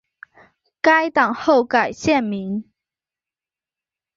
[0.81, 2.67] 该党后改现名。